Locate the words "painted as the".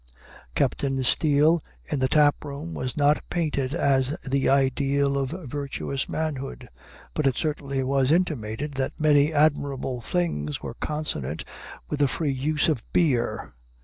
3.29-4.49